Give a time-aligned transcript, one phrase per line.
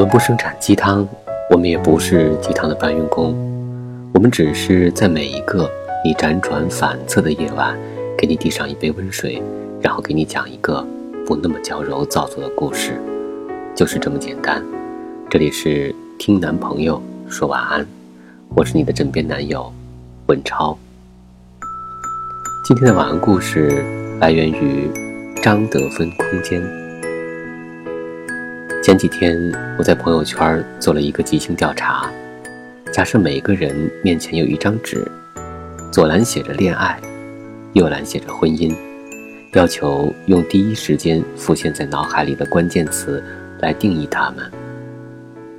[0.00, 1.06] 我们不生产鸡汤，
[1.50, 3.34] 我们也不是鸡汤的搬运工，
[4.14, 5.70] 我们只是在每一个
[6.02, 7.78] 你辗转反侧的夜晚，
[8.16, 9.42] 给你递上一杯温水，
[9.82, 10.82] 然后给你讲一个
[11.26, 12.98] 不那么娇柔造作的故事，
[13.74, 14.64] 就是这么简单。
[15.28, 16.98] 这里是听男朋友
[17.28, 17.86] 说晚安，
[18.56, 19.70] 我是你的枕边男友
[20.28, 20.78] 文超。
[22.64, 23.84] 今天的晚安故事
[24.18, 24.90] 来源于
[25.42, 26.79] 张德芬空间。
[28.82, 29.38] 前几天，
[29.78, 32.10] 我在朋友圈做了一个即兴调查。
[32.90, 35.06] 假设每个人面前有一张纸，
[35.92, 36.98] 左栏写着恋爱，
[37.74, 38.74] 右栏写着婚姻，
[39.52, 43.22] 要求用第一时间浮现在脑海里的关键词
[43.60, 44.50] 来定义它们。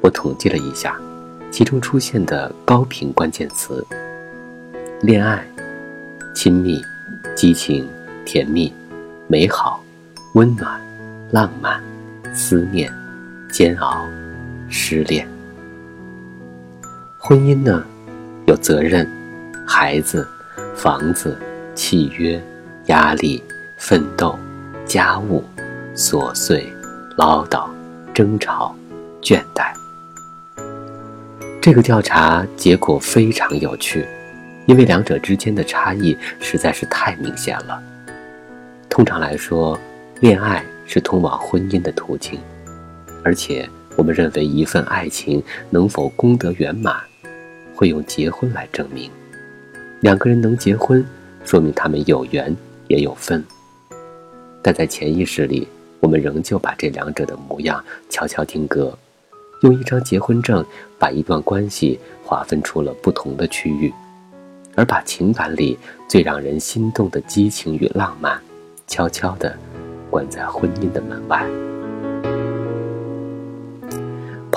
[0.00, 0.96] 我统计了一下，
[1.50, 3.84] 其中出现的高频关键词：
[5.02, 5.44] 恋爱、
[6.36, 6.80] 亲密、
[7.34, 7.88] 激情、
[8.24, 8.72] 甜蜜、
[9.26, 9.82] 美好、
[10.34, 10.80] 温暖、
[11.32, 11.82] 浪漫、
[12.32, 12.88] 思念。
[13.50, 14.06] 煎熬，
[14.68, 15.26] 失恋，
[17.18, 17.82] 婚姻呢？
[18.46, 19.10] 有责任，
[19.66, 20.26] 孩子，
[20.76, 21.36] 房子，
[21.74, 22.40] 契约，
[22.86, 23.42] 压力，
[23.78, 24.38] 奋斗，
[24.86, 25.42] 家务，
[25.96, 26.70] 琐碎，
[27.16, 27.68] 唠叨，
[28.14, 28.74] 争吵，
[29.22, 29.72] 倦怠。
[31.60, 34.06] 这个调查结果非常有趣，
[34.66, 37.82] 因为两者之间的差异实在是太明显了。
[38.90, 39.78] 通常来说，
[40.20, 42.38] 恋爱是通往婚姻的途径。
[43.28, 46.96] 而且，我们认为一份爱情能否功德圆满，
[47.74, 49.10] 会用结婚来证明。
[50.00, 51.06] 两个人能结婚，
[51.44, 52.56] 说明他们有缘
[52.86, 53.44] 也有分。
[54.62, 55.68] 但在潜意识里，
[56.00, 58.96] 我们仍旧把这两者的模样悄悄定格，
[59.60, 60.64] 用一张结婚证
[60.98, 63.92] 把一段关系划分出了不同的区域，
[64.74, 65.78] 而把情感里
[66.08, 68.40] 最让人心动的激情与浪漫，
[68.86, 69.54] 悄悄地
[70.08, 71.46] 关在婚姻的门外。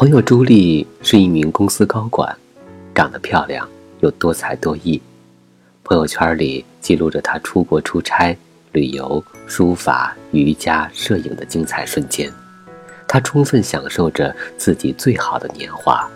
[0.01, 2.35] 朋友朱莉是一名公司高管，
[2.91, 3.69] 长得漂亮
[3.99, 4.99] 又多才多艺。
[5.83, 8.35] 朋友圈里记录着她出国出差、
[8.71, 12.33] 旅游、书法、瑜伽、摄影的精彩瞬间。
[13.07, 16.09] 她充分享受着自己最好的年华。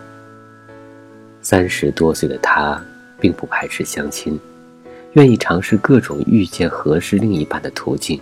[1.40, 2.84] 三十多岁的她
[3.20, 4.36] 并不排斥相亲，
[5.12, 8.20] 愿意尝试各种遇见合适另一半的途径。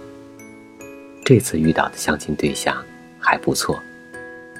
[1.24, 2.76] 这次遇到的相亲对象
[3.18, 3.80] 还不错。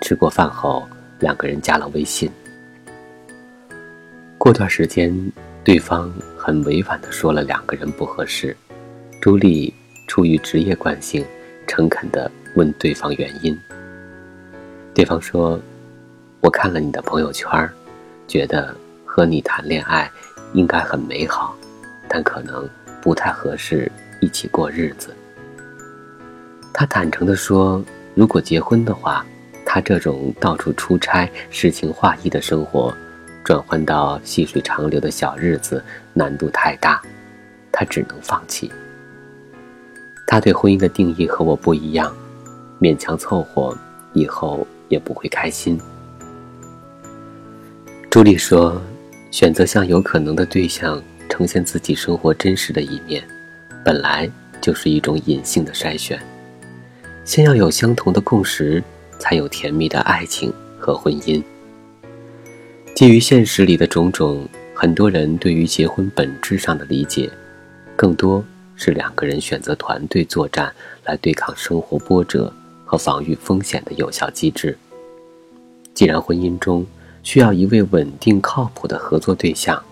[0.00, 0.86] 吃过饭后，
[1.20, 2.30] 两个人加了微信。
[4.36, 5.32] 过段时间，
[5.62, 8.54] 对方很委婉的说了两个人不合适。
[9.20, 9.72] 朱莉
[10.06, 11.24] 出于职业惯性，
[11.66, 13.58] 诚恳的问对方原因。
[14.92, 15.58] 对方说
[16.42, 17.48] ：“我看了你的朋友圈，
[18.28, 18.74] 觉得
[19.06, 20.10] 和你谈恋爱
[20.52, 21.56] 应该很美好，
[22.06, 22.68] 但可能
[23.00, 25.14] 不太合适一起过日子。”
[26.74, 27.82] 他坦诚的说
[28.14, 29.24] ：“如果结婚的话。”
[29.74, 32.94] 他这种到处出差、诗情画意的生活，
[33.42, 37.02] 转换到细水长流的小日子，难度太大，
[37.72, 38.70] 他只能放弃。
[40.28, 42.14] 他对婚姻的定义和我不一样，
[42.80, 43.76] 勉强凑合，
[44.12, 45.76] 以后也不会开心。
[48.08, 48.80] 朱莉说
[49.32, 53.24] ：“选择向有可能的对象呈现自己生活真实的一面，
[53.84, 54.30] 本来
[54.60, 56.16] 就是一种隐性的筛选，
[57.24, 58.80] 先要有相同的共识。”
[59.18, 61.42] 才有甜蜜的爱情和婚姻。
[62.94, 67.30] 基于现实里的种种，很多人对于结婚本质上的理解，
[67.96, 68.44] 更多
[68.76, 70.72] 是两个人选择团队作战
[71.04, 72.52] 来对抗生活波折
[72.84, 74.76] 和防御风险的有效机制。
[75.92, 76.86] 既然婚姻中
[77.22, 79.82] 需要一位稳定靠谱的合作对象，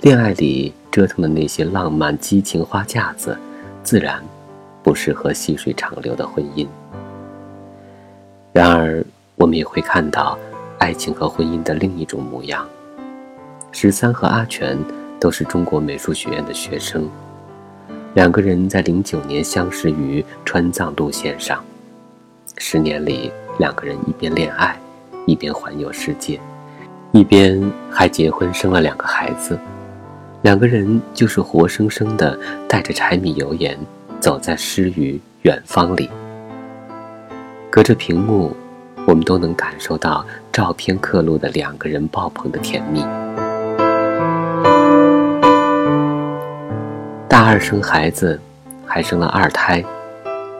[0.00, 3.36] 恋爱里折腾的那些浪漫激情花架子，
[3.82, 4.22] 自然
[4.82, 6.66] 不适合细水长流的婚姻。
[8.52, 9.02] 然而，
[9.36, 10.38] 我们也会看到
[10.78, 12.68] 爱情和婚姻的另一种模样。
[13.70, 14.78] 十三和阿全
[15.18, 17.08] 都是中国美术学院的学生，
[18.12, 21.64] 两个人在零九年相识于川藏路线上。
[22.58, 24.78] 十年里，两个人一边恋爱，
[25.24, 26.38] 一边环游世界，
[27.12, 27.58] 一边
[27.90, 29.58] 还结婚生了两个孩子。
[30.42, 32.38] 两个人就是活生生的
[32.68, 33.78] 带着柴米油盐，
[34.20, 36.10] 走在诗与远方里。
[37.72, 38.54] 隔着屏幕，
[39.06, 40.22] 我们都能感受到
[40.52, 43.00] 照片刻录的两个人爆棚的甜蜜。
[47.26, 48.38] 大二生孩子，
[48.84, 49.82] 还生了二胎，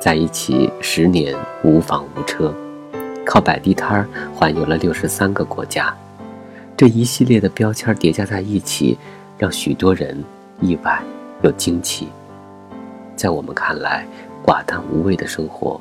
[0.01, 2.51] 在一起十年无房无车，
[3.27, 5.95] 靠摆地摊儿环游了六十三个国家。
[6.79, 8.97] 这一系列的标签叠加在一起，
[9.37, 10.25] 让许多人
[10.63, 10.99] 意外
[11.43, 12.09] 又惊奇。
[13.15, 14.07] 在我们看来，
[14.47, 15.79] 寡淡无味的生活。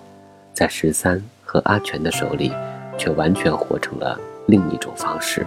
[0.53, 2.51] 在十三和阿全的手里，
[2.97, 5.45] 却完全活成了另一种方式。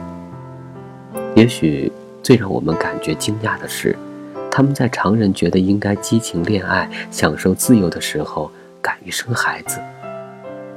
[1.34, 1.90] 也许
[2.22, 3.96] 最让我们感觉惊讶的是，
[4.50, 9.78] 他们在常人觉得应该激情恋爱、享受自由的时候，敢于生孩子；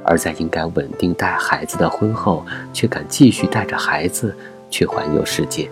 [0.04, 4.34] 而在应该稳定带孩子的婚后，却敢继续带着孩子
[4.70, 5.70] 去环游世界。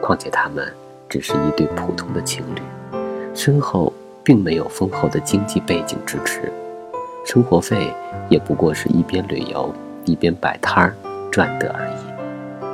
[0.00, 0.66] 况且他们
[1.08, 2.62] 只是一对普通的情侣，
[3.34, 3.92] 身后
[4.24, 6.50] 并没有丰厚的经济背景支持，
[7.30, 7.92] 生活费
[8.30, 9.70] 也不过是一边旅游
[10.06, 10.96] 一边摆摊儿
[11.30, 12.70] 赚得而已。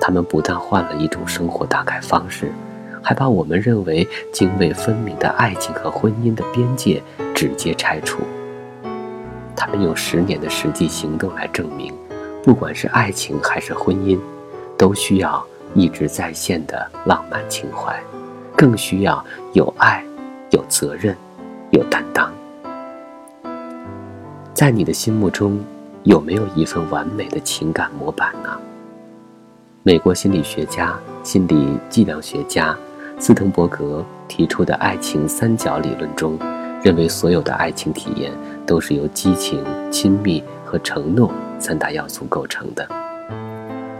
[0.00, 2.50] 他们不但换了一种生活打开方式，
[3.00, 7.00] 还把我们认为泾渭分明的爱情和婚姻的边界
[7.32, 8.18] 直接拆除。
[9.54, 11.94] 他们用十年的实际行动来证明，
[12.42, 14.18] 不管是爱情还是婚姻，
[14.76, 15.40] 都需要
[15.72, 17.96] 一直在线的浪漫情怀，
[18.56, 20.04] 更需要有爱、
[20.50, 21.16] 有责任、
[21.70, 22.28] 有担当。
[24.58, 25.56] 在你的心目中，
[26.02, 28.50] 有没有一份完美的情感模板呢？
[29.84, 32.76] 美国心理学家、心理计量学家
[33.20, 36.36] 斯滕伯格提出的爱情三角理论中，
[36.82, 38.32] 认为所有的爱情体验
[38.66, 42.84] 都是由激情、亲密和承诺三大要素构成的。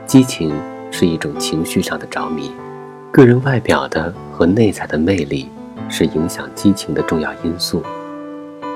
[0.07, 0.53] 激情
[0.91, 2.51] 是一种情绪上的着迷，
[3.13, 5.49] 个人外表的和内在的魅力
[5.89, 7.81] 是影响激情的重要因素。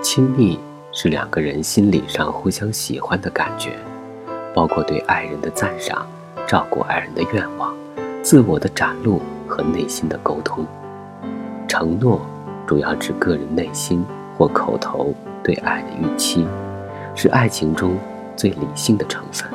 [0.00, 0.56] 亲密
[0.92, 3.72] 是两个人心理上互相喜欢的感觉，
[4.54, 6.06] 包括对爱人的赞赏。
[6.44, 7.74] 照顾爱人的愿望、
[8.22, 10.66] 自我的展露和内心的沟通。
[11.66, 12.20] 承诺
[12.66, 14.04] 主要指个人内心
[14.36, 16.46] 或口头对爱的预期，
[17.14, 17.96] 是爱情中
[18.36, 19.48] 最理性的成分。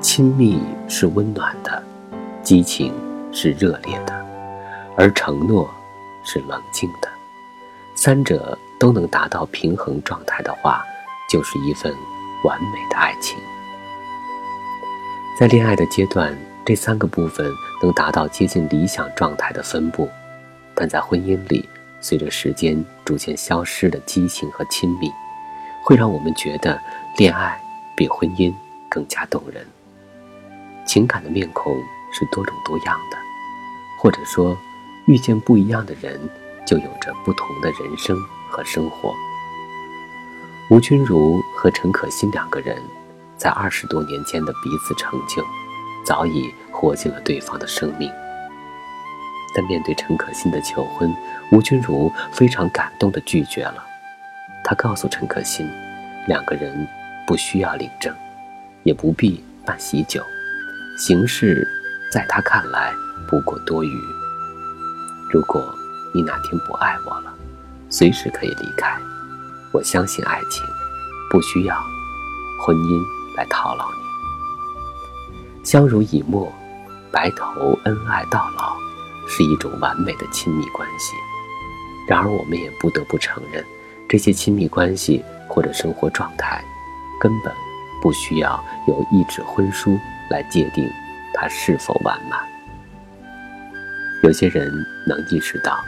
[0.00, 1.82] 亲密是温暖的，
[2.40, 2.94] 激情
[3.32, 4.14] 是热烈的，
[4.96, 5.68] 而承诺
[6.22, 7.08] 是冷静的。
[7.96, 10.84] 三者都能达到平衡状态的话，
[11.28, 11.92] 就是一份
[12.44, 13.38] 完美的爱情。
[15.38, 17.52] 在恋爱的阶段，这三个部分
[17.82, 20.08] 能达到接近理想状态的分布，
[20.74, 21.68] 但在婚姻里，
[22.00, 25.12] 随着时间逐渐消失的激情和亲密，
[25.82, 26.80] 会让我们觉得
[27.16, 27.60] 恋爱
[27.96, 28.52] 比婚姻
[28.88, 29.66] 更加动人。
[30.86, 31.76] 情感的面孔
[32.12, 33.16] 是多种多样的，
[34.00, 34.56] 或者说，
[35.06, 36.18] 遇见不一样的人，
[36.66, 38.16] 就有着不同的人生
[38.48, 39.14] 和生活。
[40.70, 42.76] 吴君如和陈可辛两个人。
[43.38, 45.46] 在二十多年间的彼此成就，
[46.04, 48.10] 早已活进了对方的生命。
[49.54, 51.14] 但面对陈可辛的求婚，
[51.52, 53.84] 吴君如非常感动地拒绝了。
[54.64, 55.70] 她告诉陈可辛，
[56.26, 56.84] 两个人
[57.28, 58.12] 不需要领证，
[58.82, 60.20] 也不必办喜酒，
[60.98, 61.64] 形式
[62.12, 62.92] 在他看来
[63.28, 64.00] 不过多余。
[65.32, 65.72] 如果
[66.12, 67.32] 你哪天不爱我了，
[67.90, 68.96] 随时可以离开。
[69.72, 70.64] 我相信爱情，
[71.30, 71.74] 不需要
[72.64, 73.18] 婚姻。
[73.36, 76.52] 来套牢你，相濡以沫，
[77.12, 78.76] 白头恩爱到老，
[79.28, 81.14] 是一种完美的亲密关系。
[82.08, 83.64] 然而，我们也不得不承认，
[84.08, 86.60] 这些亲密关系或者生活状态，
[87.20, 87.54] 根本
[88.02, 89.96] 不需要有一纸婚书
[90.30, 90.84] 来界定
[91.32, 92.40] 它是否完满。
[94.24, 94.68] 有些人
[95.06, 95.78] 能意识到，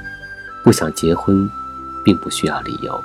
[0.63, 1.51] 不想结婚，
[2.05, 3.03] 并不需要理由，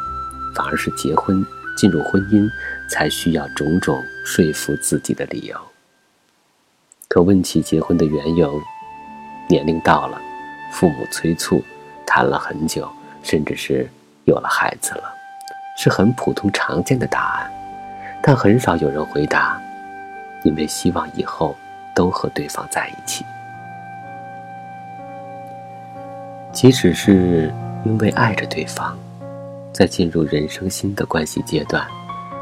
[0.55, 1.45] 反而是结婚
[1.77, 2.49] 进入婚姻。
[2.87, 5.57] 才需要种种说服自己的理由。
[7.07, 8.61] 可问起结婚的缘由，
[9.49, 10.21] 年龄到了，
[10.71, 11.63] 父母催促，
[12.05, 12.87] 谈了很久，
[13.23, 13.89] 甚至是
[14.25, 15.11] 有了孩子了，
[15.75, 17.51] 是很普通常见的答案。
[18.21, 19.59] 但很少有人回答，
[20.43, 21.55] 因为希望以后
[21.95, 23.25] 都和对方在一起。
[26.51, 27.51] 即使是
[27.85, 28.97] 因为爱着对方，
[29.71, 31.85] 在进入人生新的关系阶段。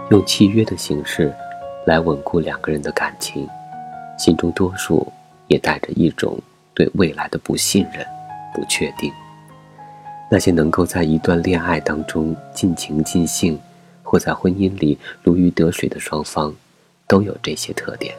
[0.10, 1.34] 用契约的形式，
[1.86, 3.48] 来稳固两个人的感情，
[4.18, 5.12] 心中多数
[5.48, 6.38] 也带着一种
[6.74, 8.06] 对未来的不信任、
[8.54, 9.12] 不确定。
[10.30, 13.60] 那些能够在一段恋爱当中尽情尽兴，
[14.02, 16.54] 或在婚姻里如鱼得水的双方，
[17.08, 18.14] 都有这些特点。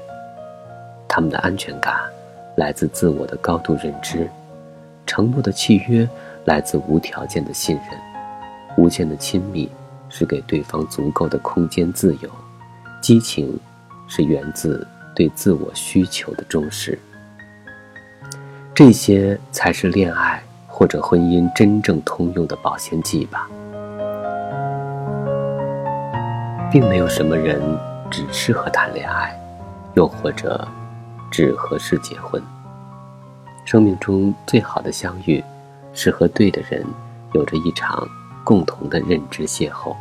[1.09, 1.95] 他们的安全感
[2.57, 4.29] 来自自我的高度认知，
[5.07, 6.09] 承诺的契约
[6.45, 7.99] 来自无条件的信任，
[8.77, 9.71] 无限的亲密。
[10.11, 12.31] 是给对方足够的空间自由，
[13.01, 13.59] 激情
[14.07, 16.97] 是源自对自我需求的重视，
[18.73, 23.49] 这些才是恋爱或者婚姻真正通用的保鲜剂吧。
[26.71, 27.61] 并没有什么人
[28.09, 29.37] 只适合谈恋爱，
[29.95, 30.65] 又或者
[31.29, 32.41] 只合适结婚。
[33.65, 35.43] 生命中最好的相遇，
[35.95, 36.85] 是和对的人
[37.33, 38.07] 有着一场。
[38.45, 39.97] 共同的认知邂逅。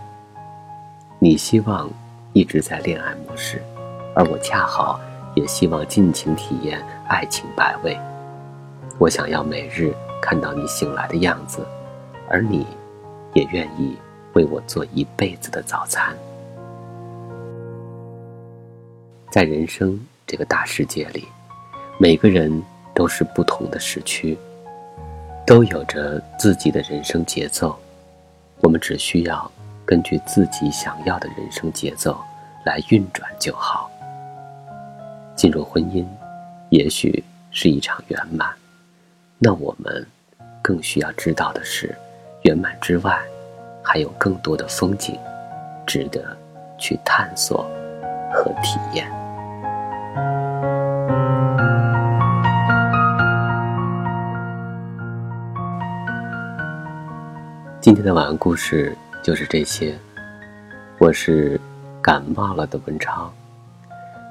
[1.18, 1.90] 你希望
[2.34, 3.64] 一直在恋爱模式，
[4.14, 5.00] 而我恰好
[5.34, 7.98] 也希望尽情体验爱情百味。
[9.00, 11.66] 我想要每日看到你醒来的样子，
[12.30, 12.68] 而你，
[13.34, 13.98] 也愿意
[14.34, 16.14] 为我做一辈子的早餐。
[19.32, 19.98] 在人生
[20.28, 21.26] 这个大世界里，
[21.98, 22.62] 每个人
[22.94, 24.38] 都是不同的时区，
[25.46, 27.78] 都有着自己的人生节奏。
[28.62, 29.52] 我们只需要
[29.86, 32.18] 根据自己想要的人生节奏
[32.66, 33.92] 来运转就好。
[35.36, 36.06] 进入婚姻，
[36.70, 38.50] 也许是一场圆满，
[39.38, 40.06] 那我们
[40.62, 41.94] 更需要知道的是，
[42.44, 43.20] 圆满之外，
[43.84, 45.20] 还有更多的风景，
[45.86, 46.38] 值得
[46.78, 47.70] 去探索
[48.32, 49.23] 和体验。
[57.84, 59.94] 今天的晚安故事就是这些。
[61.00, 61.60] 我是
[62.02, 63.30] 感冒了的文超，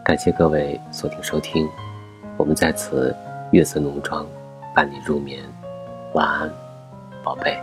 [0.03, 1.69] 感谢各位锁定收听。
[2.39, 3.15] 我们在此
[3.51, 4.27] 月色浓妆
[4.75, 5.45] 伴你入眠，
[6.15, 6.51] 晚安，
[7.23, 7.61] 宝贝。